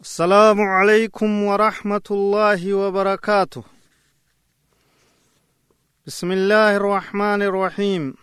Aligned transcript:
السلام 0.00 0.60
عليكم 0.60 1.44
ورحمة 1.44 2.08
الله 2.10 2.74
وبركاته. 2.74 3.64
بسم 6.06 6.32
الله 6.32 6.76
الرحمن 6.76 7.42
الرحيم. 7.42 8.14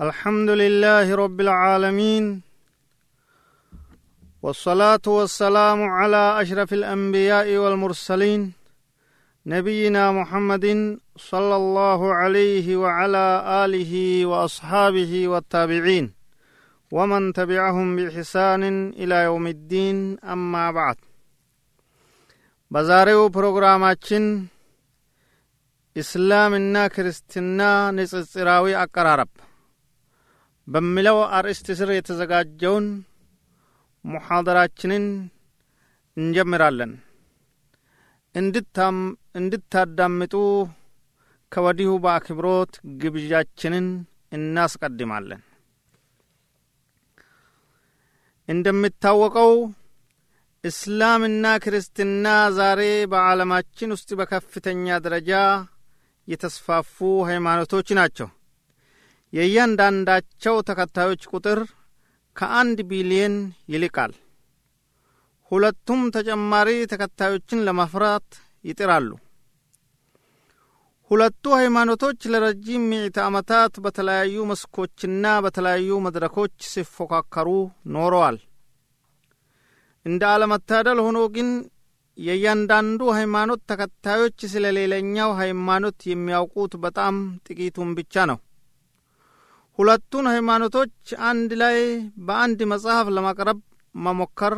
الحمد 0.00 0.50
لله 0.50 1.14
رب 1.14 1.40
العالمين. 1.40 2.42
والصلاة 4.42 5.06
والسلام 5.06 5.82
على 5.82 6.42
أشرف 6.42 6.72
الأنبياء 6.72 7.56
والمرسلين 7.56 8.52
نبينا 9.46 10.12
محمد 10.12 10.98
صلى 11.16 11.56
الله 11.56 12.14
عليه 12.14 12.76
وعلى 12.76 13.26
آله 13.64 14.26
وأصحابه 14.26 15.28
والتابعين. 15.28 16.19
ومن 16.91 17.23
تبعهم 17.33 17.87
بإحسان 17.97 18.63
إلى 19.01 19.17
يوم 19.29 19.45
الدين 19.47 19.97
أما 20.33 20.65
بعد 20.71 20.97
በዛሬው 22.71 23.21
ፕሮግራማችን 23.35 24.23
እስላምና 25.95 26.75
ክርስትና 26.95 27.59
ንጽጽራዊ 27.97 28.65
አቀራረብ 28.83 29.31
በሚለው 30.67 31.17
አርእስት 31.37 31.67
ስር 31.79 31.89
የተዘጋጀውን 31.95 32.87
ሙሐደራችንን 34.05 35.05
እንጀምራለን 36.17 36.91
እንድታዳምጡ 39.39 40.33
ከወዲሁ 41.51 41.91
በአክብሮት 42.05 42.73
ግብዣችንን 43.01 43.87
እናስቀድማለን 44.37 45.41
እንደሚታወቀው 48.50 49.52
እስላምና 50.64 51.44
ክርስትና 51.64 52.26
ዛሬ 52.56 52.80
በዓለማችን 53.12 53.92
ውስጥ 53.94 54.10
በከፍተኛ 54.18 54.96
ደረጃ 55.04 55.30
የተስፋፉ 56.28 56.96
ሃይማኖቶች 57.28 57.88
ናቸው። 57.98 58.28
የእያንዳንዳቸው 59.32 60.56
ተከታዮች 60.68 61.22
ቁጥር 61.32 61.60
ከአንድ 62.36 62.78
ቢሊየን 62.90 63.36
ይልቃል። 63.72 64.12
ሁለቱም 65.52 66.02
ተጨማሪ 66.16 66.68
ተከታዮችን 66.92 67.64
ለማፍራት 67.66 68.28
ይጥራሉ 68.64 69.08
ሁለቱ 71.10 71.44
ሃይማኖቶች 71.58 72.20
ለረጅም 72.32 72.82
ምዕተ 72.90 73.16
ዓመታት 73.24 73.72
በተለያዩ 73.84 74.44
መስኮችና 74.50 75.24
በተለያዩ 75.44 75.96
መድረኮች 76.04 76.54
ሲፎካከሩ 76.68 77.48
ኖረዋል። 77.94 78.36
እንደ 80.06 80.22
አለመታደል 80.32 80.98
ሆኖ 81.06 81.18
ግን 81.34 81.48
የእያንዳንዱ 82.18 83.00
ሃይማኖት 83.16 83.60
ተከታዮች 83.70 84.38
ስለ 84.52 84.66
ሌላኛው 84.78 85.30
ሃይማኖት 85.40 85.98
የሚያውቁት 86.10 86.72
በጣም 86.84 87.16
ጥቂቱን 87.46 87.90
ብቻ 87.98 88.24
ነው። 88.30 88.38
ሁለቱን 89.78 90.26
ሃይማኖቶች 90.32 90.94
አንድ 91.28 91.50
ላይ 91.62 91.78
በአንድ 92.26 92.60
መጽሐፍ 92.72 93.08
ለማቅረብ 93.16 93.60
መሞከር 93.94 94.54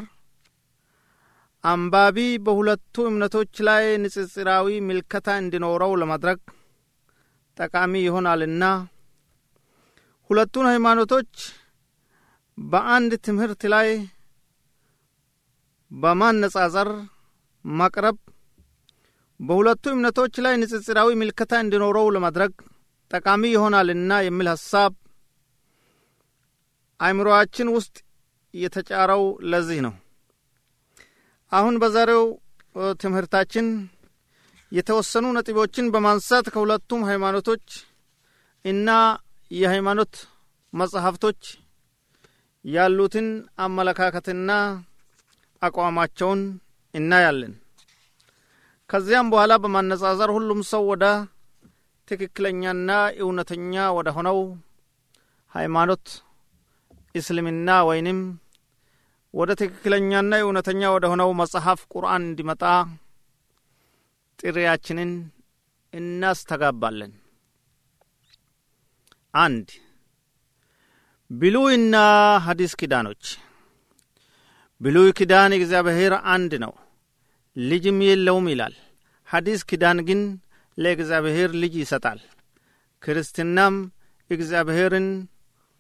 አንባቢ 1.65 2.17
በሁለቱ 2.47 2.95
እምነቶች 3.09 3.55
ላይ 3.69 3.85
ንጽጽራዊ 4.03 4.69
ምልከታ 4.87 5.29
እንዲኖረው 5.43 5.93
ለማድረግ 6.01 6.39
ጠቃሚ 7.57 7.93
ይሆናልና። 8.05 8.65
ሁለቱን 10.31 10.67
ሃይማኖቶች 10.71 11.31
በአንድ 12.59 13.13
ትምህርት 13.27 13.63
ላይ 13.75 13.89
በማነጻጸር 15.91 16.91
ማቅረብ 17.65 18.19
በሁለቱ 19.41 19.85
እምነቶች 19.95 20.35
ላይ 20.45 20.55
ንጽጽራዊ 20.61 21.11
ምልከታ 21.21 21.53
እንዲኖረው 21.63 22.07
ለማድረግ 22.17 22.53
ጠቃሚ 23.11 23.43
ይሆናልና 23.55 24.13
የሚል 24.27 24.49
ሐሳብ 24.53 24.93
አእምሮአችን 27.01 27.69
ውስጥ 27.77 27.97
የተጫረው 28.55 29.23
ለዚህ 29.53 29.81
ነው 29.87 29.95
አሁን 31.53 31.75
በዛሬው 31.83 32.23
ትምህርታችን 33.03 33.67
የተወሰኑ 34.73 35.27
ነጥቦችን 35.37 35.91
በማንሳት 35.95 36.47
ከሁለቱም 36.55 37.03
ሃይማኖቶች 37.09 37.65
እና 38.65 38.91
የሃይማኖት 39.51 40.15
መጽሐፍቶች 40.73 41.41
ያሉትን 42.65 43.29
አመለካከትና 43.65 44.51
አቋማቸውን 45.63 46.41
እናያለን። 46.95 47.53
ከዚያም 48.91 49.31
በኋላ 49.33 49.53
በማነጻጸር 49.63 50.31
ሁሉም 50.37 50.61
ሰው 50.71 50.83
ወደ 50.93 51.05
ትክክለኛና 52.09 52.91
እውነተኛ 53.23 53.85
ወደ 53.99 54.09
ሆነው 54.17 54.39
ሃይማኖት 55.55 56.07
እስልምና 57.15 57.69
ወይንም 57.89 58.19
ወደ 59.35 59.51
ትክክለኛና 59.61 60.33
እውነተኛ 60.43 60.81
ወደ 60.95 61.05
ሆነው 61.13 61.31
መጽሐፍ 61.39 61.81
ቁርአን 61.93 62.23
እንዲመጣ 62.27 62.63
ጥሪያችንን 64.39 65.11
እናስተጋባለን። 65.95 67.13
አንድ 69.35 69.69
ብሉይና 71.31 71.97
ሐዲስ 72.47 72.73
ኪዳኖች። 72.81 73.25
ብሉይ 74.81 75.11
ኪዳን 75.19 75.53
እግዚአብሔር 75.59 76.15
አንድ 76.35 76.53
ነው 76.65 76.73
ልጅም 77.57 77.99
የለውም 78.07 78.47
ይላል። 78.53 78.75
ሐዲስ 79.29 79.61
ኪዳን 79.71 79.99
ግን 80.09 80.21
ለእግዚአብሔር 80.79 81.51
ልጅ 81.63 81.75
ይሰጣል። 81.81 82.21
ክርስትናም 83.03 83.75
እግዚአብሔርን 84.31 85.09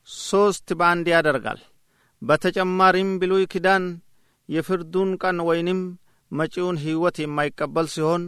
ሦስት 0.08 0.68
በአንድ 0.78 1.06
ያደርጋል 1.14 1.60
በተጨማሪም 2.22 3.10
ብሉይ 3.20 3.44
ኪዳን 3.52 3.84
የፍርዱን 4.48 5.10
ቀን 5.22 5.38
ወይንም 5.48 5.80
መጪውን 6.30 6.76
ሕይወት 6.84 7.16
የማይቀበል 7.22 7.86
ሲሆን 7.94 8.22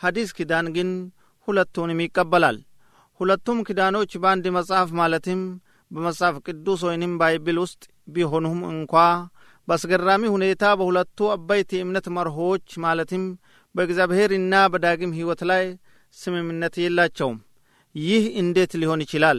ሐዲስ 0.00 0.30
ኪዳን 0.38 0.66
ግን 0.76 0.90
ሁለቱንም 1.48 2.02
ይቀበላል። 2.04 2.58
ሁለቱም 3.20 3.58
ኪዳኖች 3.68 4.10
በአንድ 4.22 4.44
መጽሐፍ 4.56 4.88
ማለትም 5.00 5.40
በመጽሐፍ 5.90 6.36
ቅዱስ 6.46 6.80
ወይንም 6.88 7.12
ባይብል 7.20 7.58
ውስጥ 7.64 7.82
ቢሆኑም 8.08 8.60
እንኳ 8.72 8.94
በአስገራሚ 9.68 10.24
ሁኔታ 10.34 10.64
በሁለቱ 10.78 11.18
አበይት 11.34 11.70
የእምነት 11.76 12.06
መርሆች 12.16 12.68
ማለትም 12.84 13.24
በእግዚአብሔርና 13.74 14.54
በዳግም 14.72 15.14
ሕይወት 15.18 15.42
ላይ 15.50 15.64
ስምምነት 16.16 16.74
የላቸውም። 16.84 17.38
ይህ 17.94 18.24
እንዴት 18.40 18.72
ሊሆን 18.80 19.02
ይችላል? 19.04 19.38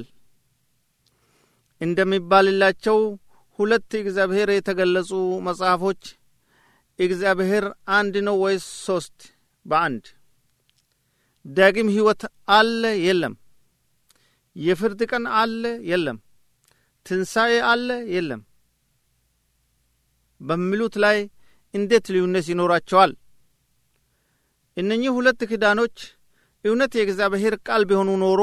እንደሚባልላቸው 1.82 2.98
ሁለት 3.60 3.92
እግዚአብሔር 4.02 4.50
የተገለጹ 4.52 5.10
መጽሐፎች 5.48 6.02
እግዚአብሔር 7.00 7.66
አንድ 7.96 8.16
ነው 8.28 8.36
ወይስ 8.44 8.66
ሶስት? 8.86 9.18
በአንድ። 9.66 10.06
ዳግም 11.46 11.88
ሕይወት 11.96 12.22
አለ 12.50 12.84
የለም? 13.06 13.34
የፍርድ 14.56 15.02
ቀን 15.12 15.26
አለ 15.42 15.64
የለም? 15.92 16.18
ትንሣኤ 17.06 17.54
አለ 17.72 17.90
የለም? 18.16 18.42
በሚሉት 20.42 20.96
ላይ 21.04 21.18
እንዴት 21.74 22.06
ልዩነት 22.14 22.48
ይኖራቸዋል? 22.54 23.12
እነኚህ 24.78 25.12
ሁለት 25.18 25.42
ኪዳኖች 25.50 25.98
እውነት 26.66 26.94
የእግዚአብሔር 26.96 27.56
ቃል 27.68 27.84
ቢሆኑ 27.90 28.10
ኖሮ 28.24 28.42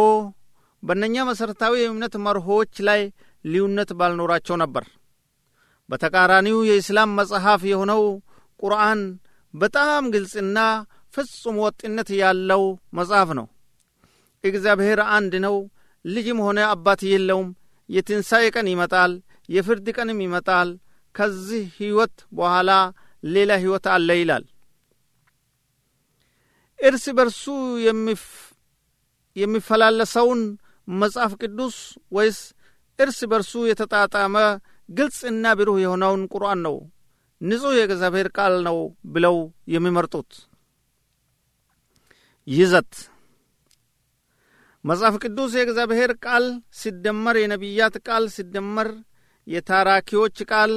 በእነኛ 0.83 1.25
መሠረታዊ 1.29 1.75
የእምነት 1.81 2.15
መርሆች 2.27 2.75
ላይ 2.89 3.01
ልዩነት 3.45 3.91
ባልኖራቸው 3.99 4.57
ነበር 4.63 4.85
በተቃራኒው 5.91 6.59
የእስላም 6.69 7.11
መጽሐፍ 7.19 7.63
የሆነው 7.71 8.03
ቁርአን 8.61 9.01
በጣም 9.55 10.05
ግልጽና 10.15 10.59
ፍጹም 11.15 11.57
ወጥነት 11.65 12.09
ያለው 12.21 12.63
መጽሐፍ 12.99 13.29
ነው። 13.39 13.47
እግዚአብሔር 14.45 15.01
አንድ 15.17 15.35
ነው። 15.47 15.57
ልጅም 16.05 16.41
ሆነ 16.47 16.59
አባት 16.73 17.01
የለውም። 17.11 17.49
የትንሣኤ 17.89 18.45
ቀን 18.55 18.67
ይመጣል 18.73 19.13
የፍርድ 19.49 19.87
ቀንም 19.97 20.19
ይመጣል። 20.25 20.69
ከዚህ 21.15 21.65
ሕይወት 21.79 22.17
በኋላ 22.39 22.71
ሌላ 23.25 23.53
ሕይወት 23.63 23.87
አለ 23.95 24.09
ይላል። 24.21 24.45
እርስ 26.79 27.05
በርሱ 27.17 27.45
የሚፈላለሰውን 29.37 30.41
መጽሐፍ 30.89 31.33
ቅዱስ 31.43 31.77
ወይስ 32.17 32.39
እርስ 32.99 33.19
በርሱ 33.31 33.53
የተጣጣመ 33.71 34.37
ግልጽና 34.89 35.47
ብሩህ 35.59 35.79
የሆነውን 35.83 36.23
ቁርአን 36.33 36.61
ነው 36.67 36.77
ንጹሕ 37.41 37.73
የእግዚአብሔር 37.77 38.29
ቃል 38.37 38.55
ነው 38.67 38.79
ብለው 39.15 39.37
የሚመርጡት 39.73 40.31
ይዘት 42.47 42.93
መጽሐፍ 44.85 45.15
ቅዱስ 45.23 45.53
የእግዚአብሔር 45.57 46.13
ቃል 46.25 46.45
ሲደመር 46.81 47.37
የነቢያት 47.41 47.97
ቃል 48.09 48.25
ሲደመር 48.35 48.89
የታራኪዎች 49.47 50.39
ቃል 50.53 50.73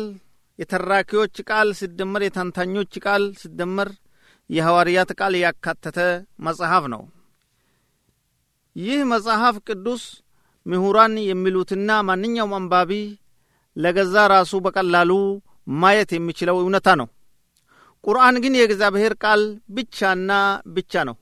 የተራኪዎች 0.60 1.36
ቃል 1.50 1.70
ሲደመር 1.80 2.22
የተንታኞች 2.26 2.94
ቃል 3.06 3.24
ሲደመር 3.42 3.90
የሐዋርያት 4.50 5.12
ቃል 5.20 5.34
ያካተተ 5.42 6.00
መጽሐፍ 6.40 6.84
ነው። 6.94 7.04
ይህ 8.76 9.00
መጽሐፍ 9.12 9.56
ቅዱስ 9.68 10.04
ምሁራን 10.66 11.14
የሚሉትና 11.24 11.90
ማንኛውም 12.08 12.54
አንባቢ 12.58 12.92
ለገዛ 13.80 14.16
ራሱ 14.34 14.52
በቀላሉ 14.66 15.12
ማየት 15.76 16.12
የሚችለው 16.16 16.58
እውነታ 16.62 16.90
ነው። 17.02 17.08
ቁርአን 18.04 18.36
ግን 18.44 18.54
የእግዚአብሔር 18.58 19.14
ቃል 19.24 19.42
ብቻና 19.76 20.32
ብቻ 20.76 21.04
ነው። 21.10 21.16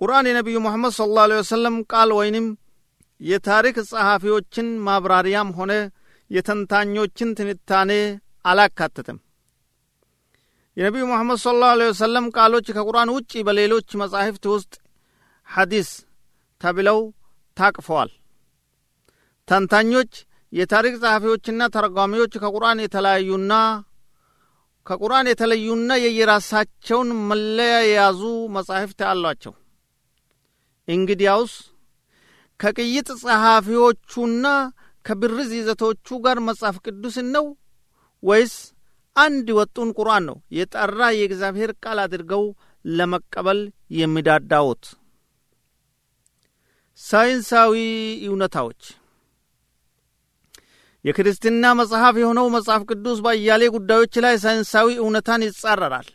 ቁርአን 0.00 0.28
የነቢዩ 0.28 0.58
ሙሐመድ 0.64 0.92
ስለ 0.96 1.10
ላሁ 1.18 1.38
ወሰለም 1.40 1.74
ቃል 1.92 2.10
ወይንም 2.18 2.46
የታሪክ 3.20 3.76
ጸሐፊዎችን 3.90 4.68
ማብራሪያም 4.86 5.50
ሆነ 5.58 5.72
የተንታኞችን 6.30 7.28
ትንታኔ 7.38 7.90
አላካተትም። 8.44 9.18
የነቢዩ 10.76 11.04
ሙሐመድ 11.10 11.38
ስለ 11.42 11.54
ላሁ 11.62 11.88
ወሰለም 11.90 12.26
ቃሎች 12.36 12.66
ከቁርአን 12.76 13.12
ውጪ 13.16 13.32
በሌሎች 13.48 13.88
መጻሕፍት 14.02 14.44
ውስጥ 14.52 14.72
ሐዲስ 15.48 15.90
ተብለው 16.60 16.98
ታቅፈዋል። 17.56 18.10
ተንታኞች፣ 19.48 20.12
የታሪክ 20.52 20.94
ጸሐፊዎችና 21.02 21.62
ተረጓሚዎች 21.74 22.32
ከቁርአን 22.42 22.80
የተለያዩና 22.84 23.52
ከቁርአን 24.86 25.26
የተለዩና 25.30 25.90
የየራሳቸውን 26.04 27.10
መለያ 27.28 27.74
የያዙ 27.84 28.22
መጻሕፍት 28.56 29.00
አሏቸው። 29.10 29.52
እንግዲያውስ 30.88 31.54
ከቅይጥ 32.60 33.08
ጸሐፊዎቹና 33.22 34.46
ከብርዝ 35.04 35.50
ይዘቶቹ 35.58 36.18
ጋር 36.24 36.38
መጽሐፍ 36.48 36.76
ቅዱስን 36.86 37.28
ነው 37.36 37.46
ወይስ 38.22 38.54
አንድ 39.16 39.46
ወጡን 39.58 39.88
ቁርአን 39.98 40.24
ነው 40.28 40.36
የጠራ 40.56 41.00
የእግዚአብሔር 41.16 41.70
ቃል 41.84 41.98
አድርገው 42.04 42.44
ለመቀበል 42.84 43.60
የሚዳዳውት? 43.96 44.84
ሳይንሳዊ 47.00 47.74
እውነታዎች 48.26 48.82
የክርስትና 51.04 51.64
መጽሐፍ 51.78 52.16
የሆነው 52.20 52.46
መጽሐፍ 52.54 52.82
ቅዱስ 52.90 53.18
በአያሌ 53.24 53.62
ጉዳዮች 53.76 54.14
ላይ 54.24 54.34
ሳይንሳዊ 54.42 54.88
እውነታን 55.00 55.44
ይጻረራል። 55.46 56.08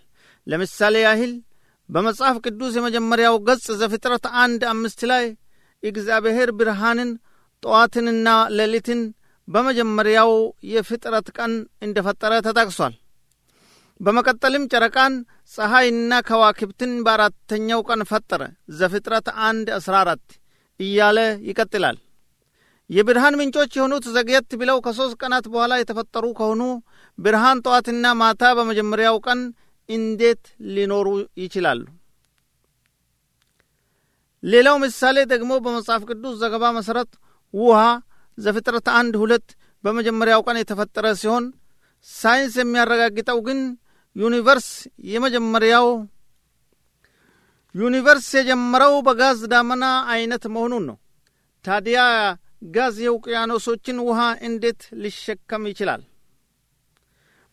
ለምሳሌ 0.47 0.95
ያህል 1.05 1.33
በመጽሐፍ 1.89 2.37
ቅዱስ 2.45 2.73
የመጀመሪያው 2.77 3.35
ገጽ 3.47 3.65
ዘፍጥረት 3.81 4.25
አንድ 4.43 4.61
አምስት 4.71 5.01
ላይ 5.11 5.25
እግዚአብሔር 5.83 6.49
ብርሃንን 6.59 7.09
ጠዋትንና 7.63 8.29
ሌሊትን 8.57 9.01
በመጀመሪያው 9.47 10.31
የፍጥረት 10.71 11.27
ቀን 11.37 11.51
እንደ 11.85 11.97
ፈጠረ 12.07 12.33
ተጠቅሷል። 12.47 12.95
በመቀጠልም 13.99 14.67
ጨረቃን፣ 14.71 15.13
ፀሐይና 15.51 16.13
ከዋክብትን 16.27 16.91
በአራተኛው 17.05 17.79
ቀን 17.89 18.01
ፈጠረ 18.11 18.41
ዘፍጥረት 18.79 19.27
አንድ 19.47 19.67
አስራ 19.77 19.95
አራት 20.03 20.25
እያለ 20.79 21.19
ይቀጥላል። 21.49 21.97
የብርሃን 22.89 23.37
ምንጮች 23.39 23.71
የሆኑት 23.77 24.05
ዘግየት 24.15 24.51
ብለው 24.59 24.77
ከሦስት 24.85 25.15
ቀናት 25.21 25.45
በኋላ 25.53 25.73
የተፈጠሩ 25.79 26.25
ከሆኑ 26.37 26.61
ብርሃን 27.17 27.61
ጠዋትና 27.65 28.05
ማታ 28.21 28.51
በመጀመሪያው 28.57 29.17
ቀን 29.25 29.39
እንዴት 29.89 30.43
ሊኖሩ 30.75 31.07
ይችላሉ? 31.43 31.81
ሌላው 34.43 34.75
ምሳሌ 34.83 35.17
ደግሞ 35.33 35.51
በመጽሐፍ 35.65 36.01
ቅዱስ 36.09 36.35
ዘገባ 36.41 36.65
መሠረት 36.77 37.11
ውሃ 37.53 37.79
ዘፍጥረት 38.37 38.87
አንድ 38.99 39.13
ሁለት 39.21 39.47
በመጀመሪያው 39.83 40.41
ቀን 40.47 40.57
የተፈጠረ 40.59 41.05
ሲሆን 41.21 41.45
ሳይንስ 42.07 42.53
የሚያረጋግጠው 42.61 43.39
ግን 43.47 43.59
universe 44.15 44.67
የመጀመሪያው 45.11 45.87
universe 47.75 48.27
የጀመረው 48.37 48.93
በጋዝ 49.07 49.39
ዳመና 49.51 49.85
አይነት 50.13 50.43
መሆኑን 50.53 50.83
ነው። 50.89 50.97
ታዲያ 51.65 51.99
ጋዝ 52.61 52.95
የውቅያኖሶችን 53.03 53.97
ውሃ 54.07 54.19
እንዴት 54.47 54.81
ሊሸከም 55.01 55.63
ይችላል? 55.71 56.01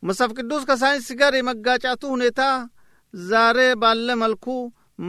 መጽሐፍ 0.02 0.30
ቅዱስ 0.38 0.62
ከሳይንስ 0.68 1.08
ጋር 1.20 1.32
የመጋጫቱ 1.36 2.02
ሁኔታ 2.14 2.40
ዛሬ 3.14 3.58
ባለ 3.82 4.08
መልኩ 4.22 4.46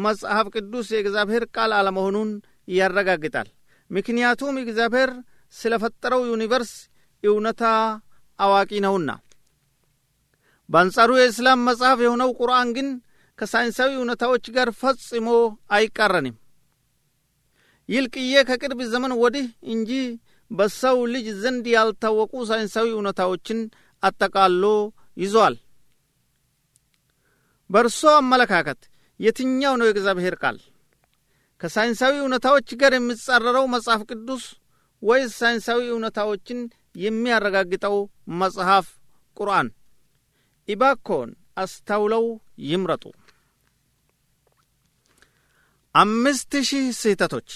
መጽሐፍ 0.05 0.47
ቅዱስ 0.55 0.87
የእግዚአብሔር 0.93 1.43
ቃል 1.55 1.71
አለመሆኑን 1.79 2.29
ያረጋግጣል። 2.71 3.49
ምክንያቱም 3.89 4.55
እግዚአብሔር 4.61 5.11
ስለ 5.53 5.73
ፈጠረው 5.83 6.21
universe 6.31 6.71
እውነታ 7.23 7.63
አዋቂ 8.39 8.71
ነውና። 8.85 9.09
በአንጻሩ 10.69 11.11
የእስላም 11.17 11.59
መጽሐፍ 11.69 11.99
የሆነው 12.03 12.29
ቁርአን 12.39 12.69
ግን 12.77 12.87
ከሳይንሳዊ 13.39 13.91
እውነታዎች 13.97 14.45
ጋር 14.55 14.69
ፈጽሞ 14.79 15.27
አይቃረንም። 15.71 16.35
ይልቅዬ 17.89 18.33
ከቅርብ 18.49 18.79
ዘመን 18.93 19.13
ወዲህ 19.21 19.45
እንጂ 19.73 19.91
በሰው 20.51 20.97
ልጅ 21.13 21.27
ዘንድ 21.41 21.65
ያልታወቁ 21.73 22.33
ሳይንሳዊ 22.49 22.87
እውነታዎችን 22.93 23.59
አጠቃሎ 24.03 24.63
ይዟል። 25.17 25.55
በእርሶ 27.69 28.01
አመለካከት 28.17 28.81
የትኛው 29.19 29.73
ነው 29.79 29.85
የእግዚአብሔር 29.87 30.35
ቃል? 30.41 30.57
ከሳይንሳዊ 31.61 32.13
እውነታዎች 32.21 32.69
ጋር 32.81 32.93
የሚጻረረው 32.95 33.65
መጽሐፍ 33.75 34.01
ቅዱስ 34.09 34.43
ወይስ 35.03 35.31
ሳይንሳዊ 35.39 35.81
እውነታዎችን 35.89 36.59
የሚያረጋግጠው 36.95 37.95
መጽሐፍ 38.41 38.87
ቁርአን? 39.37 39.67
ኢባኮን 40.67 41.29
አስታውለው 41.57 42.25
ይምረጡ። 42.69 43.03
አምስት 45.95 46.53
ሺህ 46.69 46.85
ስህተቶች 47.01 47.49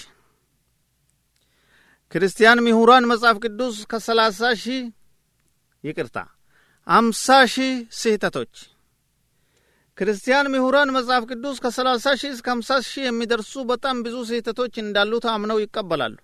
ክርስቲያን 2.12 2.58
ምሁራን 2.66 3.04
መጽሐፍ 3.10 3.36
ቅዱስ 3.44 3.76
ከሰላሳ 3.90 4.50
ሺህ 4.62 4.80
ይቅርታ 5.84 6.18
አምሳ 6.86 7.26
ሺህ 7.52 7.74
ስህተቶች 7.98 8.54
ክርስቲያን 9.98 10.46
ምሁራን 10.52 10.90
መጽሐፍ 10.96 11.24
ቅዱስ 11.30 11.56
ከሰላሳ 11.64 12.14
ሺህ 12.20 12.32
እስከ 12.36 12.48
አምሳ 12.54 12.78
ሺህ 12.86 13.04
የሚደርሱ 13.06 13.62
በጣም 13.70 13.96
ብዙ 14.06 14.16
ስህተቶች 14.30 14.74
እንዳሉት 14.82 15.24
አምነው 15.32 15.58
ይቀበላሉ። 15.62 16.16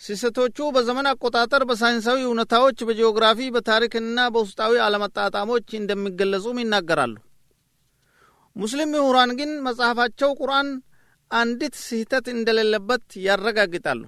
ስህተቶቹ 0.00 0.66
በዘመን 0.74 1.08
አቆጣጠር፣ 1.12 1.62
በሳይንሳዊ 1.70 2.18
እውነታዎች፣ 2.26 2.78
በጂኦግራፊ፣ 2.88 3.48
በታሪክና 3.54 4.26
በውስጣዊ 4.34 4.74
አለመጣጣሞች 4.84 5.68
እንደሚገለጹም 5.80 6.60
ይናገራሉ። 6.62 7.16
ሙስሊም 8.56 8.92
ምሁራን 8.96 9.32
ግን 9.40 9.50
መጽሐፋቸው 9.66 10.30
ቁርአን 10.40 10.68
አንዲት 11.30 11.74
ስህተት 11.86 12.26
እንደሌለበት 12.34 13.06
ያረጋግጣሉ። 13.26 14.00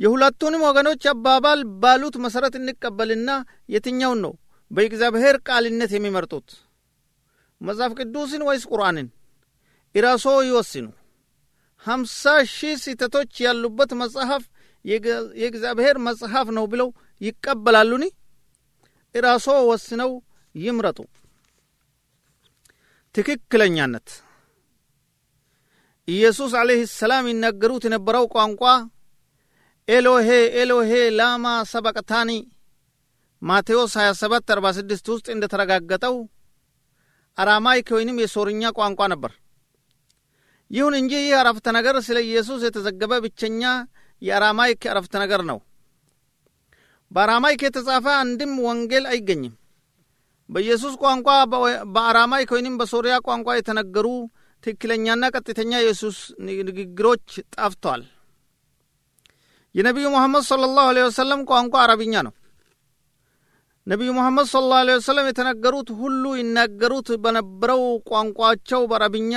የሁለቱንም 0.00 0.62
ወገኖች 0.68 1.02
አባባል 1.12 1.60
ባሉት 1.82 2.14
መሠረት 2.24 2.54
እንቀበልና 2.60 3.30
የትኛውን 3.74 4.20
ነው 4.24 4.32
በእግዚአብሔር 4.70 5.36
ቃልነት 5.48 5.90
የሚመርጡት? 5.94 6.48
መጽሐፍ 7.60 7.92
ቅዱስን 7.98 8.42
ወይስ 8.48 8.64
ቁርአንን? 8.70 9.08
ኢራሶ 9.94 10.26
ይወስኑ። 10.48 10.86
ሀምሳ 11.86 12.22
ሺህ 12.54 12.74
ስህተቶች 12.82 13.32
ያሉበት 13.44 13.90
መጽሐፍ 14.02 14.42
የእግዚአብሔር 15.40 15.96
መጽሐፍ 16.06 16.48
ነው 16.56 16.64
ብለው 16.72 16.88
ይቀበላሉኒ? 17.20 18.04
ኢራሶ 19.14 19.46
ወስነው 19.70 20.10
ይምረጡ። 20.54 20.98
ትክክለኛነት 23.14 24.08
ኢየሱስ 26.08 26.52
ዓለይሂ 26.60 26.82
ሰላም 26.98 27.24
ይናገሩት 27.30 27.84
የነበረው 27.86 28.24
ቋንቋ 28.34 28.62
ኤሎሄ 29.90 30.28
ኤሎሄ 30.60 30.90
ላማ 31.18 31.44
ሰበቅታኒ 31.70 32.30
ማቴዎስ 33.42 33.94
27 34.00 34.52
46 34.54 35.08
ውስጥ 35.12 35.26
እንደ 35.34 35.44
ተረጋገጠው 35.52 36.16
አራማይክ 37.38 37.88
ወይንም 37.96 38.20
የሶርኛ 38.22 38.72
ቋንቋ 38.78 39.00
ነበር። 39.12 39.32
ይሁን 40.70 40.94
እንጂ 40.98 41.12
ይህ 41.20 41.34
አረፍተ 41.38 41.66
ነገር 41.76 41.96
ስለ 42.06 42.18
ኢየሱስ 42.26 42.60
የተዘገበ 42.66 43.12
ብቸኛ 43.24 43.62
የአራማይክ 44.22 44.82
አረፍተ 44.92 45.14
ነገር 45.24 45.42
ነው። 45.50 45.58
በአራማይክ 47.10 47.60
የተጻፈ 47.66 48.06
አንድም 48.20 48.52
ወንጌል 48.66 49.06
አይገኝም። 49.12 49.54
በኢየሱስ 50.48 50.94
ቋንቋ 51.02 51.28
በአራማይክ 51.94 52.50
ወይንም 52.56 52.78
በሶርያ 52.80 53.16
ቋንቋ 53.26 53.50
የተነገሩ 53.56 54.06
ትክክለኛና 54.64 55.24
ቀጥተኛ 55.36 55.72
የኢየሱስ 55.78 56.16
ንግግሮች 56.48 57.26
ጠፍቷል። 57.56 58.02
የነቢዩ 59.74 60.06
ሙሐመድ 60.14 60.44
ሰለላሁ 60.48 60.84
ዐለይሂ 60.90 61.04
ወሰለም 61.08 61.40
ቋንቋ 61.50 61.74
አረብኛ 61.82 62.14
ነው። 62.26 62.32
ነቢዩ 63.86 64.10
ሙሐመድ 64.16 64.46
ሰለላሁ 64.52 64.78
ዐለይሂ 64.80 64.96
ወሰለም 65.00 65.26
የተናገሩት 65.28 65.88
ሁሉ 66.00 66.24
ይናገሩት 66.40 67.08
በነበረው 67.24 67.82
ቋንቋቸው 68.10 68.82
በአረብኛ 68.90 69.34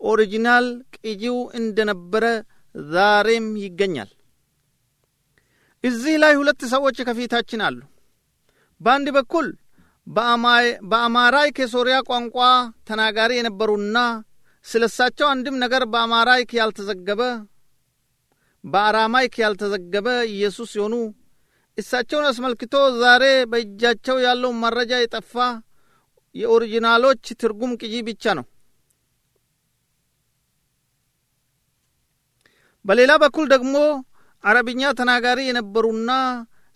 original 0.00 0.66
ቅጂው 0.96 1.38
እንደነበረ 1.60 2.24
ዛሬም 2.74 3.46
ይገኛል። 3.64 4.10
እዚህ 5.84 6.14
ላይ 6.22 6.32
ሁለት 6.40 6.62
ሰዎች 6.72 6.96
ከፊታችን 7.08 7.60
አሉ። 7.66 7.78
በአንድ 8.80 9.08
በኩል 9.16 9.46
በአማራይክ 10.90 11.56
የሶርያ 11.62 11.96
ቋንቋ 12.10 12.36
ተናጋሪ 12.88 13.32
የነበሩና 13.38 13.98
ስለ 14.66 14.84
እሳቸው 14.90 15.26
አንድም 15.32 15.56
ነገር 15.64 15.82
በአማራይክ 15.92 16.50
ያልተዘገበ 16.58 17.22
በአራማይክ 18.68 19.34
ያልተዘገበ 19.42 20.06
ኢየሱስ 20.32 20.68
ሲሆኑ 20.74 20.94
እሳቸውን 21.78 22.26
አስመልክቶ 22.30 22.74
ዛሬ 23.00 23.24
በእጃቸው 23.50 24.16
ያለው 24.24 24.52
መረጃ 24.62 24.92
የጠፋ 25.00 25.34
የ 26.34 26.47
original 26.47 26.98
ኦች 26.98 27.24
ትርጉም 27.40 27.72
ቅጂ 27.80 27.94
ብቻ 28.08 28.34
ነው። 28.38 28.46
በሌላ 32.84 33.12
በኩል 33.22 33.46
ደግሞ 33.54 33.76
አረብኛ 34.44 34.90
ተናጋሪ 34.98 35.40
የነበሩና 35.46 36.10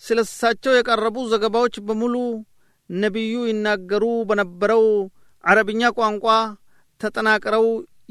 ስለ 0.02 0.18
እሳቸው 0.26 0.72
የቀረቡ 0.76 1.16
ዘገባዎች 1.32 1.74
በሙሉ 1.88 2.14
ነቢዩ 2.90 3.34
ይናገሩ 3.50 4.04
በነበረው 4.30 4.84
አረብኛ 5.44 5.90
ቋንቋ 5.98 6.26
ተጠናቅረው 7.00 7.66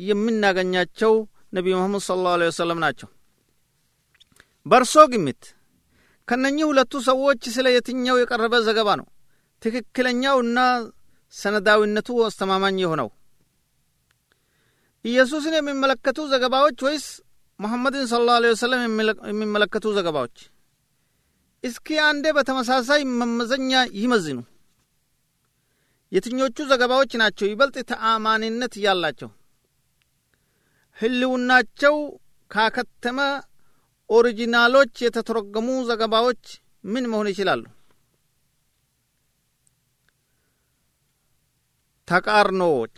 የምናገኛቸው 0.07 1.13
ነቢዩ 1.53 1.73
መሐመድ 1.77 2.03
ስለ 2.05 2.21
ላሁ 2.25 2.47
ወሰለም 2.49 2.79
ናቸው። 2.85 3.09
በእርሶ 4.65 4.95
ግምት 5.11 5.43
ከነኚህ 6.27 6.65
ሁለቱ 6.69 6.93
ሰዎች 7.07 7.43
ስለ 7.55 7.67
የትኛው 7.73 8.17
የቀረበ 8.19 8.55
ዘገባ 8.67 8.89
ነው 8.99 9.07
ትክክለኛውና 9.61 10.59
ሰነዳዊነቱ 11.33 12.09
አስተማማኝ 12.27 12.77
የሆነው? 12.81 13.09
ኢየሱስን 15.05 15.53
የሚመለከቱ 15.57 16.19
ዘገባዎች 16.31 16.79
ወይስ 16.87 17.05
ሙሐመድን 17.59 18.05
ስለ 18.11 18.21
ላሁ 18.29 18.49
ወሰለም 18.53 18.81
የሚመለከቱ 19.31 19.85
ዘገባዎች? 19.97 20.35
እስኪ 21.63 21.97
አንዴ 22.07 22.25
በተመሳሳይ 22.37 23.01
መመዘኛ 23.19 23.71
ይመዝኑ። 24.01 24.39
የትኞቹ 26.11 26.57
ዘገባዎች 26.71 27.11
ናቸው 27.21 27.47
ይበልጥ 27.49 27.77
ተአማኒነት 27.91 28.73
ያላቸው? 28.85 29.29
ህልውናቸው 30.97 31.95
ካከተመ 32.51 33.19
ኦሪጂናሎች 34.11 34.93
የተተረጎሙ 35.03 35.67
ዘገባዎች 35.89 36.43
ምን 36.83 37.05
መሆን 37.11 37.27
ይችላሉ? 37.31 37.63
ተቃርኖዎች 42.07 42.97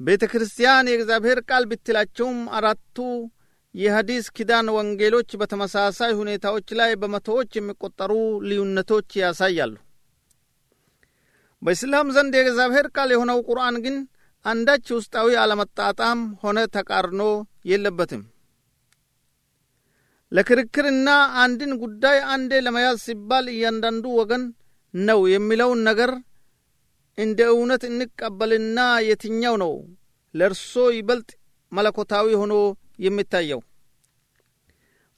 ቤተ 0.00 0.22
ክርስቲያን 0.32 0.88
የእግዚአብሔር 0.90 1.38
ቃል 1.48 1.64
ብትላቸውም 1.70 2.38
አራቱ 2.58 2.96
የሐዲስ 3.74 4.26
ኪዳን 4.36 4.68
ወንጌሎች 4.76 5.30
በተመሳሳይ 5.40 6.12
ሁኔታዎች 6.20 6.68
ላይ 6.80 6.90
በመቶዎች 7.02 7.50
የሚቆጠሩ 7.56 8.12
ልዩነቶች 8.48 9.10
ያሳያሉ። 9.20 9.74
በእስላም 11.62 12.08
ዘንድ 12.16 12.34
የእግዚአብሔር 12.36 12.86
ቃል 12.96 13.10
የሆነው 13.12 13.38
ቁርአን 13.48 13.76
ግን 13.84 13.96
አንዳች 14.44 14.86
ውስጣዊ 14.96 15.30
አለመጣጣም 15.42 16.20
ሆነ 16.42 16.58
ተቃርኖ 16.76 17.22
የለበትም። 17.64 18.22
ለክርክርና 20.32 21.08
አንድን 21.42 21.72
ጉዳይ 21.82 22.18
አንዴ 22.34 22.52
ለመያዝ 22.66 22.98
ሲባል 23.06 23.46
እያንዳንዱ 23.54 24.04
ወገን 24.18 24.42
ነው 24.94 25.20
የሚለውን 25.32 25.80
ነገር 25.88 26.10
እንደ 27.18 27.40
እውነት 27.54 27.82
እንቀበልና 27.88 28.78
የትኛው 29.08 29.54
ነው 29.62 29.72
ለእርሶ 30.34 30.84
ይበልጥ 30.96 31.30
መለኮታዊ 31.72 32.28
ሆኖ 32.40 32.54
የሚታየው? 33.04 33.60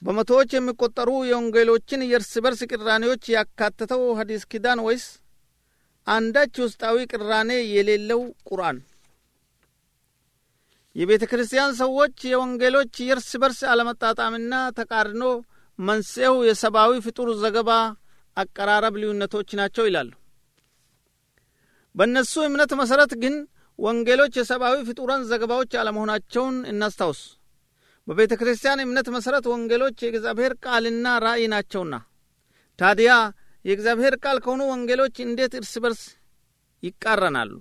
በመቶዎች 0.01 0.49
የሚቆጠሩ 0.55 1.09
የወንጌሎችን 1.29 2.01
የእርስ 2.07 2.33
በርስ 2.43 2.61
ቅራኔዎች 2.71 3.23
ያካተተው 3.35 4.01
ሐዲስ 4.19 4.43
ኪዳን 4.51 4.79
ወይስ 4.87 5.05
አንዳች 6.07 6.55
ውስጣዊ 6.65 6.97
ቅራኔ 7.11 7.51
የሌለው 7.75 8.21
ቁርአን? 8.49 8.79
የቤተ 10.95 11.23
ክርስቲያን 11.29 11.71
ሰዎች 11.79 12.15
የወንጌሎች 12.31 12.93
የእርስ 13.03 13.29
በርስ 13.41 13.59
አለመጣጣምና 13.71 14.55
ተቃርኖ 14.79 15.23
መንስኤው 15.79 16.35
የሰብአዊ 16.47 16.91
ፍጡር 17.05 17.29
ዘገባ 17.43 17.71
አቀራረብ 18.37 18.95
ልዩነቶች 19.01 19.49
ናቸው 19.59 19.85
ይላሉ። 19.87 20.11
በእነሱ 21.95 22.33
እምነት 22.45 22.71
መሠረት 22.81 23.11
ግን 23.23 23.35
ወንጌሎች 23.79 24.33
የሰብአዊ 24.39 24.77
ፍጡራን 24.87 25.23
ዘገባዎች 25.31 25.71
አለመሆናቸውን 25.81 26.55
እናስታውስ። 26.71 27.21
በቤተ 28.07 28.33
ክርስቲያን 28.39 28.83
እምነት 28.85 29.07
መሠረት 29.15 29.45
ወንጌሎች 29.51 29.97
የእግዚአብሔር 30.03 30.53
ቃልና 30.65 31.07
ራእይ 31.25 31.45
ናቸውና 31.53 31.95
ታዲያ 32.79 33.11
የእግዚአብሔር 33.65 34.15
ቃል 34.23 34.37
ከሆኑ 34.45 34.61
ወንጌሎች 34.71 35.15
እንዴት 35.25 35.53
እርስ 35.59 35.73
በርስ 35.83 36.01
ይቃረናሉ? 36.83 37.51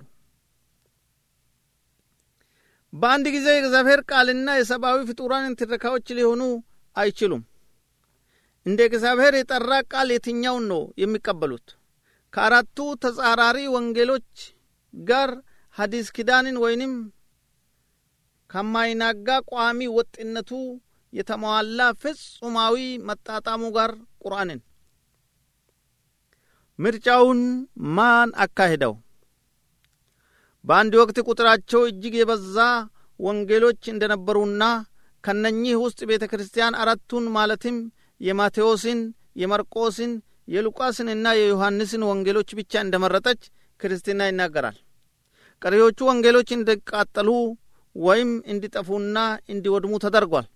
በአንድ 2.93 3.27
ጊዜ 3.35 3.47
የእግዚአብሔር 3.53 4.01
ቃልና 4.11 4.49
የሰብአዊ 4.57 4.99
ፍጡራን 5.09 5.55
ትረካዎች 5.61 6.09
ሊሆኑ 6.19 6.43
አይችሉም። 6.97 7.43
እንደ 8.67 8.81
እግዚአብሔር 8.89 9.35
የጠራ 9.37 9.71
ቃል 9.93 10.09
የትኛውን 10.15 10.67
ነው 10.73 10.83
የሚቀበሉት? 11.03 11.67
ከአራቱ 12.33 12.77
ተጻራሪ 13.03 13.59
ወንጌሎች 13.75 14.29
ጋር 14.95 15.31
ሐዲስ 15.77 16.07
ኪዳንን 16.17 16.57
ወይንም 16.65 16.93
ከማይናጋ 18.51 19.29
ቋሚ 19.51 19.81
ወጥነቱ 19.97 20.51
የተሟላ 21.13 21.81
ፍጹማዊ 22.03 22.77
መጣጣሙ 23.09 23.63
ጋር 23.77 23.91
ቁርአንን 24.23 24.61
ምርጫውን 26.79 27.41
ማን 27.97 28.31
አካሂደው? 28.45 28.95
በአንድ 30.65 30.93
ወቅት 31.01 31.19
ቁጥራቸው 31.27 31.81
እጅግ 31.89 32.15
የበዛ 32.19 32.57
ወንጌሎች 33.21 33.83
እንደነበሩና 33.93 34.65
ከነኚህ 35.25 35.75
ውስጥ 35.85 36.01
ቤተ 36.11 36.25
ክርስቲያን 36.31 36.77
አራቱን 36.83 37.25
ማለትም 37.37 37.77
የማቴዎስን፣ 38.21 39.01
የመርቆስን፣ 39.43 40.13
የሉቃስንና 40.49 41.27
የዮሐንስን 41.37 42.03
ወንጌሎች 42.09 42.49
ብቻ 42.59 42.73
እንደመረጠች 42.85 43.43
ክርስትና 43.81 44.23
ይናገራል። 44.29 44.77
ቀሪዎቹ 45.63 45.99
ወንጌሎች 46.11 46.49
እንዲቃጠሉ 46.57 47.29
ወይም 47.97 48.31
እንዲጠፉና 48.53 49.19
እንዲወድሙ 49.53 49.95
ተደርጓል። 50.05 50.47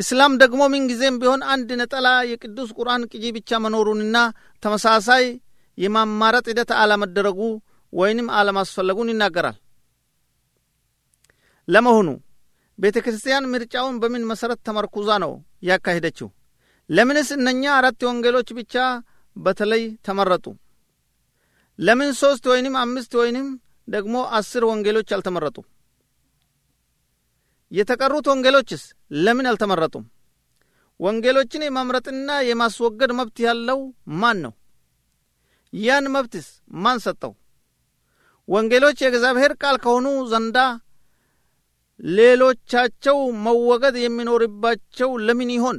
እስላም 0.00 0.32
ደግሞ 0.42 0.62
ምንጊዜም 0.72 1.18
ቢሆን 1.20 1.42
አንድ 1.52 1.68
ነጠላ 1.80 2.08
የቅዱስ 2.30 2.70
ቁርአን 2.78 3.02
ቅጂ 3.12 3.24
ብቻ 3.36 3.58
መኖሩንና 3.64 4.16
ተመሳሳይ 4.62 5.24
የማማረጥ 5.78 6.44
ሂደት 6.50 6.70
አለመደረጉ 6.80 7.40
ወይንም 7.96 8.28
አለማስፈለጉን 8.30 9.10
ይናገራል። 9.12 9.56
ለመሆኑ 11.68 12.08
ቤተ 12.78 12.96
ክርስቲያን 13.04 13.48
ምርጫውን 13.52 13.94
በምን 13.98 14.26
መሠረት 14.26 14.60
ተመርኩዛ 14.66 15.10
ነው 15.24 15.32
ያካሄደችው? 15.62 16.28
ለምንስ 16.90 17.28
እነኛ 17.36 17.62
አራት 17.76 18.00
ወንጌሎች 18.08 18.48
ብቻ 18.52 18.74
በተለይ 19.36 19.84
ተመረጡ? 20.06 20.46
ለምን 21.78 22.10
ሦስት 22.14 22.44
ወይንም 22.52 22.76
አምስት 22.76 23.14
ወይንም 23.14 23.48
ደግሞ 23.88 24.16
አስር 24.38 24.64
ወንጌሎች 24.64 25.08
አልተመረጡ? 25.12 25.56
የተቀሩት 27.72 28.26
ወንጌሎችስ 28.32 28.84
ለምን 29.24 29.46
አልተመረጡም? 29.46 30.04
ወንጌሎችን 31.00 31.64
የማምረጥና 31.64 32.30
የማስወገድ 32.42 33.10
መብት 33.12 33.38
ያለው 33.38 33.80
ማን 34.20 34.38
ነው? 34.44 34.52
ያን 35.72 36.06
መብትስ 36.10 36.46
ማን 36.84 36.98
ሰጠው? 36.98 37.32
ወንጌሎች 38.48 38.98
የእግዚአብሔር 39.02 39.52
ቃል 39.62 39.76
ከሆኑ 39.84 40.06
ዘንዳ 40.32 40.58
ሌሎቻቸው 42.00 43.18
መወገድ 43.44 43.96
የሚኖርባቸው 44.00 45.10
ለምን 45.26 45.50
ይሆን? 45.54 45.78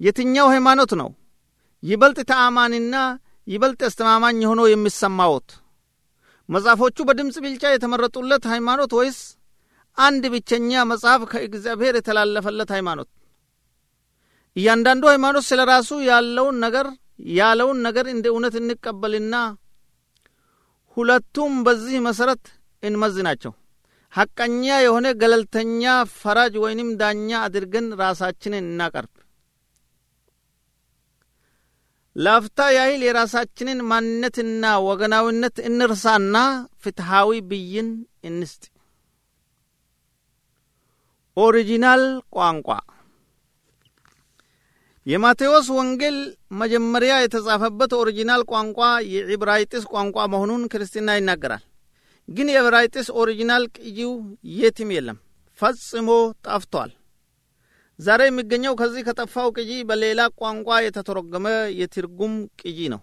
የትኛው 0.00 0.46
ሃይማኖት 0.54 0.92
ነው 1.00 1.08
ይበልጥ 1.82 2.18
ተአማኒና 2.30 2.94
ይበልጥ 3.46 3.80
አስተማማኝ 3.88 4.40
ሆኖ 4.50 4.60
የሚሰማዎት? 4.70 5.48
መጽሐፎቹ 6.48 6.96
በድምፅ 7.08 7.36
ብልጫ 7.44 7.64
የተመረጡለት 7.72 8.44
ሃይማኖት 8.52 8.92
ወይስ 8.98 9.18
አንድ 9.98 10.24
ብቸኛ 10.34 10.82
መጽሐፍ 10.90 11.22
ከእግዚአብሔር 11.32 11.94
የተላለፈለት 11.98 12.70
ሃይማኖት? 12.76 13.08
እያንዳንዱ 14.56 15.02
ሃይማኖት 15.12 15.44
ስለ 15.50 15.60
ራሱ 15.72 15.90
ያለውን 16.10 16.56
ነገር 16.64 16.86
ያለውን 17.38 17.78
ነገር 17.86 18.06
እንደ 18.14 18.26
እውነት 18.32 18.54
እንቀበልና 18.60 19.34
ሁለቱም 20.96 21.54
በዚህ 21.66 21.98
መሠረት 22.06 22.44
እንመዝናቸው። 22.82 23.52
ሐቀኛ 24.12 24.64
የሆነ 24.80 25.06
ገለልተኛ 25.20 25.82
ፈራጅ 26.14 26.54
ወይንም 26.62 26.88
ዳኛ 27.00 27.28
አድርገን 27.46 27.88
ራሳችንን 28.00 28.64
እናቀርብ። 28.64 29.12
ለአፍታ 32.16 32.60
ያህል 32.76 33.02
የራሳችንን 33.06 33.80
ማንነትና 33.90 34.64
ወገናዊነት 34.86 35.56
እንርሳና 35.68 36.36
ፍትሐዊ 36.82 37.38
ብይን 37.50 37.90
እንስጥ። 38.24 38.62
original 41.36 42.02
ቋንቋ 42.34 42.68
የማቴዎስ 45.06 45.66
ወንጌል 45.76 46.16
መጀመሪያ 46.60 47.12
የተጻፈበት 47.18 47.92
original 48.00 48.42
ቋንቋ 48.50 48.80
የዕብራይስጥ 49.12 49.84
ቋንቋ 49.92 50.26
መሆኑን 50.32 50.62
ክርስትና 50.72 51.16
ይናገራል። 51.18 51.62
ግን 52.28 52.48
የዕብራይስጥ 52.52 53.08
original 53.20 53.62
ቅጂው 53.76 54.12
የትም 54.58 54.90
የለም፣ 54.96 55.18
ፈጽሞ 55.58 56.08
ጠፍቷል። 56.46 56.90
ዛሬ 57.98 58.20
የሚገኘው 58.28 58.74
ከዚህ 58.80 59.02
ከጠፋው 59.08 59.48
ቅጂ 59.56 59.70
በሌላ 59.88 60.20
ቋንቋ 60.40 60.68
የተተረጎመ 60.84 61.46
የትርጉም 61.80 62.34
ቅጂ 62.60 62.78
ነው። 62.94 63.00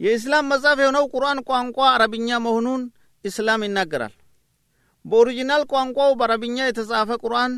የኢስላም 0.00 0.48
መጽሐፍ 0.52 0.78
የሆነው 0.82 1.04
ቁርአን 1.14 1.40
ቋንቋ 1.48 1.78
አረብኛ 1.92 2.38
መሆኑን 2.44 2.82
ኢስላም 3.24 3.64
ይናገራል። 3.66 4.14
በ 5.04 5.16
original 5.16 5.62
ቋንቋው 5.72 6.10
በአረብኛ 6.18 6.58
የተጻፈ 6.66 7.10
ቁርአን 7.24 7.52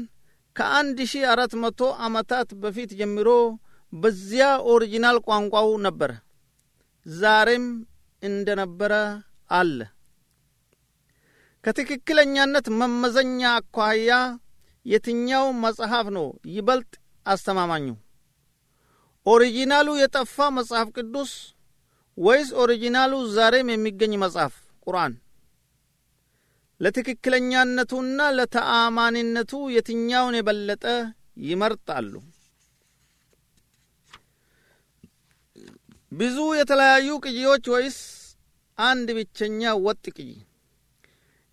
ከአንድ 0.56 0.99
ሺ 1.11 1.23
አራት 1.32 1.52
መቶ 1.62 1.80
ዓመታት 2.06 2.49
በፊት 2.62 2.90
ጀምሮ 2.99 3.28
በዚያ 3.92 4.44
original 4.72 5.16
ቋንቋው 5.26 5.71
ነበረ። 5.87 6.11
ዛሬም 7.06 7.64
እንደ 8.23 8.49
ነበረ 8.61 8.92
አለ። 9.50 9.78
ከትክክለኛነት 11.64 12.66
መመዘኛ 12.80 13.40
አኳያ 13.56 14.11
የትኛው 14.87 15.47
መጽሐፍ 15.64 16.06
ነው 16.16 16.26
ይበልጥ 16.54 16.92
አስተማማኙ? 17.26 17.87
original 19.26 19.76
ኡ 19.76 19.88
የጠፋ 19.99 20.37
መጽሐፍ 20.59 20.88
ቅዱስ 20.97 21.32
ወይስ 22.18 22.49
ኦሪጂናሉ 22.62 23.12
ዛሬም 23.37 23.68
የሚገኝ 23.73 24.14
መጽሐፍ 24.25 24.54
ቁርአን? 24.87 25.12
ለትክክለኛነቱና 26.82 28.20
ለተአማኒነቱ 28.36 29.52
የትኛውን 29.74 30.36
የበለጠ 30.38 30.84
ይመርጣሉ? 31.48 32.12
ብዙ 36.12 36.38
የተለያዩ 36.58 37.08
ቅጂዎች 37.26 37.66
ወይስ 37.74 37.98
አንድ 38.78 39.08
ብቸኛ 39.18 39.70
ወጥ 39.84 40.04
ቅጂ? 40.16 40.30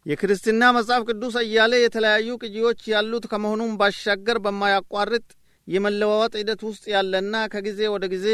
የክርስትና 0.06 0.64
መጽሐፍ 0.78 1.02
ቅዱስ 1.10 1.36
እያለ 1.44 1.74
የተለያዩ 1.80 2.30
ቅጂዎች 2.44 2.82
ያሉት 2.94 3.26
ከመሆኑም 3.32 3.74
ባሻገር 3.80 4.38
በማያቋርጥ 4.46 5.28
የመለዋወጥ 5.68 6.34
ሂደት 6.42 6.62
ውስጥ 6.70 6.86
ያለና 6.96 7.36
ከጊዜ 7.54 7.82
ወደ 7.96 8.06
ጊዜ 8.14 8.28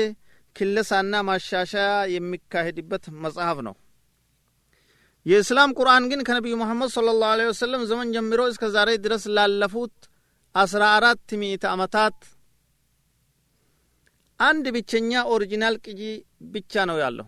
ክለሳና 0.56 1.16
ማሻሻያ 1.30 1.88
የሚካሄድበት 2.14 3.06
መጽሐፍ 3.24 3.58
ነው። 3.68 3.76
የእስላም 5.26 5.72
ቁርአን 5.78 6.04
ግን 6.12 6.20
ከነቢዩ 6.28 6.56
መሐመድ 6.60 6.90
ሰለላሁ 6.96 7.28
ዐለይሂ 7.34 7.48
ወሰለም 7.52 7.84
ዘመን 7.90 8.12
ጀምሮ 8.16 8.42
እስከ 8.50 8.66
ዛሬ 8.76 8.90
ድረስ 9.06 9.24
ላለፉት 9.36 9.96
አስራ 10.56 10.84
አራት 10.98 11.30
ምዕተ 11.42 11.64
ዓመታት 11.72 12.18
አንድ 14.40 14.66
ብቸኛ 14.76 15.12
ኦሪጂናል 15.34 15.76
ቅጂ 15.86 16.02
ብቻ 16.54 16.84
ነው 16.90 16.98
ያለው። 17.04 17.28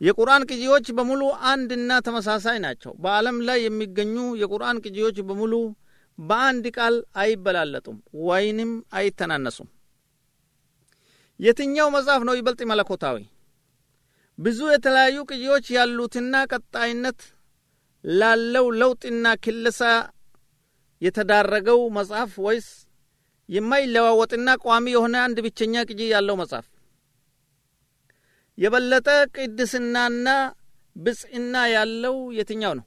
የቁርአን 0.00 0.46
ቅጂዎች 0.50 0.86
በሙሉ 0.98 1.22
አንድና 1.50 1.98
ተመሳሳይ 2.06 2.58
ናቸው። 2.64 2.92
በዓለም 3.02 3.38
ላይ 3.48 3.58
የሚገኙ 3.64 4.14
የቁርአን 4.40 4.80
ቅጂዎች 4.84 5.18
በሙሉ 5.28 5.54
በአንድ 6.18 6.64
ቃል 6.76 6.94
አይበላለጡም 7.16 7.98
ወይንም 8.28 8.70
አይተናነሱም። 8.94 9.68
የትኛው 11.40 11.88
መጽሐፍ 11.96 12.22
ነው 12.28 12.34
ይበልጥ 12.38 12.60
መለኮታዊ? 12.72 13.16
ብዙ 14.44 14.60
የተለያዩ 14.72 15.16
ቅጂዎች 15.30 15.66
ያሉትና 15.76 16.34
ቀጣይነት 16.52 17.20
ላለው 18.04 18.66
ለውጥና 18.80 19.26
ክለሳ 19.44 19.80
የተዳረገው 21.02 21.80
መጽሐፍ 21.98 22.32
ወይስ 22.46 22.68
የማይለዋወጥና 23.48 24.48
ቋሚ 24.64 24.86
የሆነ 24.94 25.14
አንድ 25.26 25.38
ብቸኛ 25.46 25.74
ቅጂ 25.88 26.00
ያለው 26.14 26.36
መጽሐፍ? 26.42 26.66
የበለጠ 28.58 29.08
ቅድስናና 29.36 30.28
ብጽዕና 30.96 31.54
ያለው 31.76 32.16
የትኛው 32.38 32.72
ነው? 32.78 32.86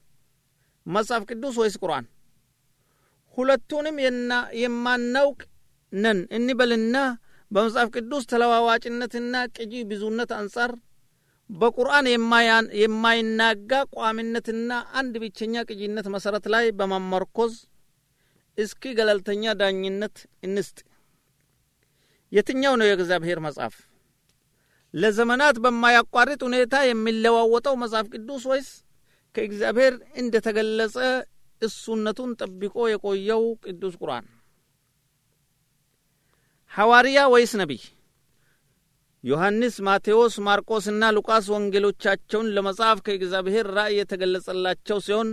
መጽሐፍ 0.85 1.23
ቅዱስ 1.29 1.55
ወይስ 1.61 1.75
ቁርአን? 1.83 2.05
ሁለቱንም 3.37 3.95
የማናውቅ 4.61 5.39
ነን 5.93 6.19
እንበልና 6.37 6.97
በመጽሐፍ 7.51 7.87
ቅዱስ 7.95 8.23
ተለዋዋጭነትና 8.31 9.35
ቅጂ 9.57 9.73
ብዙነት 9.91 10.31
አንጻር 10.39 10.71
በቁርአን 11.49 12.05
የማይናጋ 12.81 13.71
ቋሚነትና 13.95 14.69
አንድ 14.99 15.13
ብቸኛ 15.23 15.63
ቅጂነት 15.69 16.07
መሰረት 16.15 16.45
ላይ 16.53 16.65
በመመርኮዝ 16.79 17.53
እስኪ 18.57 18.93
ገለልተኛ 18.97 19.53
ዳኝነት 19.61 20.15
እንስጥ። 20.43 20.77
የትኛው 22.31 22.73
ነው 22.79 22.87
የእግዚአብሔር 22.87 23.39
መጽሐፍ? 23.45 23.75
ለዘመናት 24.93 25.55
በማያቋርጥ 25.63 26.41
ሁኔታ 26.47 26.75
የሚለዋወጠው 26.87 27.75
መጽሐፍ 27.83 28.05
ቅዱስ 28.13 28.43
ወይስ 28.51 28.69
ከእግዚአብሔር 29.35 29.93
እንደ 30.15 30.35
ተገለጸ 30.45 30.97
እሱነቱን 31.61 32.31
ጠብቆ 32.41 32.75
የቆየው 32.91 33.43
ቅዱስ 33.65 33.93
ቁርአን? 34.01 34.25
ሐዋርያ 36.71 37.19
ወይስ 37.33 37.53
ነቢይ? 37.61 37.83
ዮሐንስ፣ 39.25 39.75
ማቴዎስ፣ 39.85 40.35
ማርቆስና 40.47 41.03
ሉቃስ 41.15 41.45
ወንጌሎቻቸውን 41.53 42.51
ለመጻፍ 42.55 42.97
ከእግዚአብሔር 43.05 43.67
ራእይ 43.77 43.95
የተገለጸላቸው 43.99 44.97
ሲሆን 45.05 45.29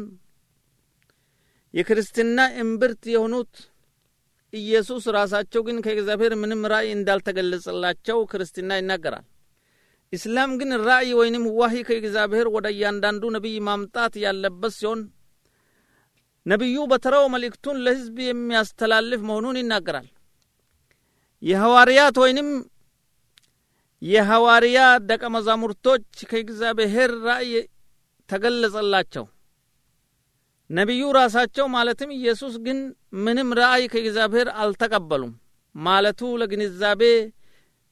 የክርስትና 1.75 2.39
እምብርት 2.63 3.03
የሆኑት 3.13 3.53
ኢየሱስ 4.53 5.05
ራሳቸው 5.17 5.61
ግን 5.67 5.77
ከእግዚአብሔር 5.85 6.33
ምንም 6.41 6.63
ራእይ 6.73 6.89
እንዳልተገለጸላቸው 6.97 8.19
ክርስትና 8.33 8.73
ይናገራል። 8.81 9.27
ኢስላም 10.13 10.51
ግን 10.61 10.71
ራእይ 10.87 11.11
ወይንም 11.21 11.45
ዋሂ 11.59 11.77
ከእግዚአብሔር 11.89 12.49
ወደ 12.57 12.67
እያንዳንዱ 12.75 13.31
ነቢይ 13.37 13.57
ማምጣት 13.69 14.17
ያለበት 14.25 14.75
ሲሆን 14.79 15.01
ነቢዩ 16.47 16.77
በተራው 16.91 17.25
መልእክቱን 17.35 17.81
ለሕዝብ 17.85 18.17
የሚያስተላልፍ 18.25 19.21
መሆኑን 19.29 19.59
ይናገራል። 19.61 20.09
የሐዋርያት 21.43 22.17
ወይንም 22.23 22.49
የሐዋርያ 24.03 24.79
ደቀ 25.09 25.23
መዛሙርቶች 25.35 26.07
ከእግዚአብሔር 26.31 27.13
ራእይ 27.27 27.53
ተገለጸላቸው። 28.29 29.25
ነቢዩ 30.71 31.03
ራሳቸው 31.17 31.67
ማለትም 31.75 32.11
ኢየሱስ 32.17 32.55
ግን 32.67 32.79
ምንም 33.25 33.49
ራእይ 33.61 33.85
ከእግዚአብሔር 33.93 34.49
አልተቀበሉም 34.63 35.33
ማለቱ 35.75 36.21
ለግንዛቤ 36.41 37.03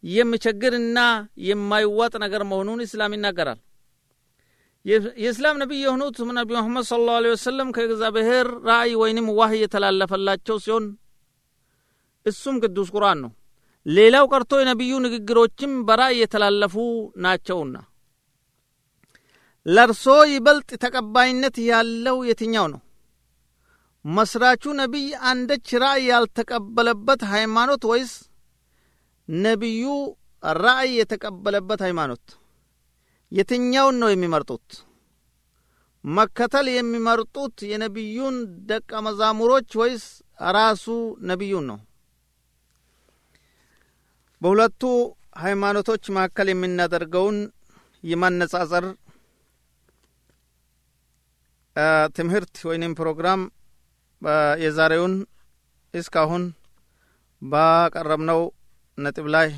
የሚቸግርና 0.05 0.99
የማይዋጥ 1.47 2.13
ነገር 2.25 2.43
መሆኑን 2.51 2.85
ኢስላም 2.87 3.15
ይናገራል። 3.17 3.61
የእስላም 5.19 5.57
ነቢይ 5.63 5.81
የሆኑት 5.85 6.19
ነቢ 6.39 6.51
መሐመድ 6.57 6.85
ስለ 6.91 7.01
ላሁ 7.01 7.17
ዐለይሂ 7.19 7.33
ወሰለም 7.35 7.69
ከእግዚአብሔር 7.77 8.49
ራእይ 8.69 8.93
ወይንም 9.03 9.27
ዋህይ 9.39 9.61
የተላለፈላቸው 9.65 10.59
ሲሆን 10.65 10.85
እሱም 12.27 12.57
ቅዱስ 12.65 12.89
ቁርአን 12.95 13.19
ነው። 13.25 13.31
ሌላው 13.87 14.25
ቀርቶ 14.33 14.53
የነቢዩ 14.61 14.93
ንግግሮችም 15.05 15.73
በራእይ 15.89 16.19
የተላለፉ 16.21 16.75
ናቸውና 17.17 17.77
ለእርሶ 19.67 20.05
ይበልጥ 20.33 20.71
ተቀባይነት 20.85 21.57
ያለው 21.71 22.19
የትኛው 22.29 22.67
ነው? 22.73 22.81
መስራቹ 24.05 24.73
ነቢይ 24.81 25.09
አንደች 25.31 25.69
ራእይ 25.83 26.05
ያልተቀበለበት 26.11 27.23
ሃይማኖት 27.33 27.83
ወይስ 27.91 28.13
ነቢዩ 29.29 29.85
ራእይ 30.43 30.91
የተቀበለበት 31.01 31.81
ሃይማኖት? 31.87 32.25
የትኛውን 33.33 33.99
ነው 34.03 34.09
የሚመርጡት? 34.11 34.69
መከተል 36.05 36.67
የሚመርጡት 36.71 37.57
የነቢዩን 37.73 38.37
ደቀ 38.71 38.91
መዛሙሮች 39.07 39.71
ወይስ 39.77 40.05
ራሱ 40.53 40.87
ነቢዩን 41.23 41.67
ነው? 41.67 41.79
በሁለቱ 44.43 44.83
ሃይማኖቶች 45.39 46.05
መካከል 46.17 46.49
የምናደርገውን 46.51 47.39
የማነጻጸር 48.05 48.85
ትምህርት 52.17 52.55
ወይንም 52.69 52.97
ፕሮግራም 52.99 53.41
የዛሬውን 54.65 55.15
እስካሁን 55.95 56.45
ባቀረብነው 57.43 58.41
ነጥብ 58.99 59.27
ላይ 59.35 59.49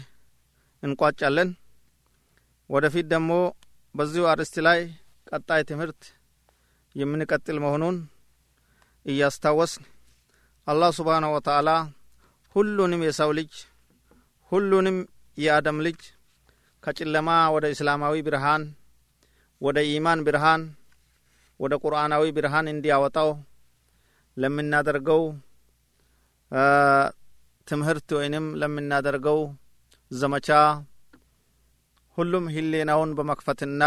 እንቋጫለን። 0.83 1.51
ወደፊት 2.71 3.07
ደግሞ 3.12 3.33
በዚሁ 3.95 4.25
አርዕስት 4.33 4.57
ላይ 4.66 4.81
ቀጣይ 5.27 5.62
ትምህርት 5.71 6.03
የምንቀጥል 6.97 7.59
መሆኑን 7.64 7.97
እያስታወስን 9.07 9.85
አላህ 10.66 10.90
ሱብሓነሁ 10.99 11.31
ወተዓላ 11.37 11.71
ሁሉንም 12.57 13.03
የሰው 13.07 13.31
ልጅ 13.38 13.53
ሁሉንም 14.53 14.97
የአደም 15.38 15.79
ልጅ 15.87 16.01
ከጨለማ 16.83 17.29
ወደ 17.55 17.67
እስላማዊ 17.75 18.17
ብርሃን፣ 18.27 18.62
ወደ 19.61 19.79
ኢማን 19.91 20.21
ብርሃን፣ 20.27 20.62
ወደ 21.61 21.75
ቁርአናዊ 21.83 22.25
ብርሃን 22.37 22.67
እንዲያወጣው 22.73 23.31
ለምናደርገው 24.37 25.23
ትምህርት 27.69 28.09
ወይንም 28.19 28.47
ለምናደርገው 28.61 29.41
ዘመቻ 30.11 30.49
ሁሉም 32.19 32.47
ህሌናውን 32.55 33.12
በመክፈትና 33.19 33.83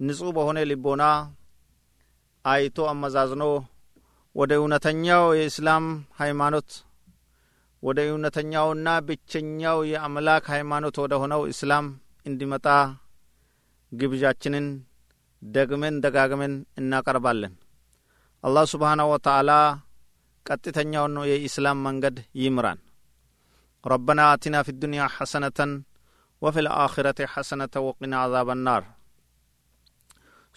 ንጹሕ 0.00 0.30
በሆነ 0.36 0.58
ልቦና 0.70 1.04
አይቶ 2.44 2.88
አመዛዝኖ 2.90 3.44
ወደ 4.36 4.52
እውነተኛው 4.60 5.24
የእስላም 5.38 5.84
ሃይማኖት 6.20 6.70
ወደ 7.83 7.99
እውነተኛውና 8.09 8.87
ብቸኛው 9.07 9.77
የአምላክ 9.91 10.45
ሃይማኖት 10.53 10.95
ወደ 11.03 11.13
ሆነው 11.21 11.43
እስላም 11.53 11.85
እንዲመጣ 12.25 12.67
ግብዣችንን 13.91 14.67
ደግመን 15.41 15.95
ደጋግመን 16.03 16.53
እናቀርባለን። 16.77 17.53
አላህ 18.43 18.65
ስብሓናሁ 18.73 19.07
ወተዓላ 19.13 19.51
ቀጥተኛውን 20.45 21.15
የኢስላም 21.31 21.79
መንገድ 21.87 22.17
ይምራን። 22.43 22.79
ረበና 23.85 24.21
አቲና 24.33 24.57
ፊ 24.67 24.75
ዱንያ 24.81 25.03
ሐሰነተን 25.15 25.71
وفي 26.41 26.59
الآخرة 26.59 27.25
حسنة 27.25 27.73
وقنا 27.77 28.17
عذاب 28.17 28.49
النار 28.49 28.83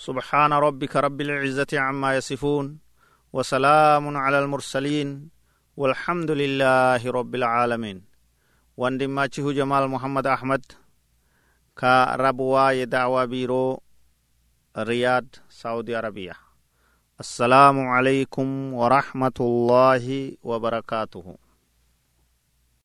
سبحان 0.00 0.52
ربك 0.58 0.96
رب 0.96 1.20
العزة 1.20 1.72
عما 1.76 2.16
يصفون 2.16 2.66
وسلام 3.34 4.16
على 4.16 4.38
المرسلين 4.38 5.08
والحمد 5.79 6.31
لله 6.31 7.11
رب 7.11 7.35
العالمين. 7.35 8.03
واندما 8.77 9.27
تشهو 9.27 9.51
جمال 9.51 9.87
محمد 9.87 10.27
أحمد. 10.27 10.65
كا 11.77 12.15
ربوا 12.15 12.71
يدعوا 12.71 13.25
بيرو 13.25 13.81
رياض 14.77 15.25
سعودية 15.49 15.97
عربية. 15.97 16.35
السلام 17.19 17.87
عليكم 17.87 18.73
ورحمة 18.73 19.37
الله 19.39 20.37
وبركاته. 20.43 21.37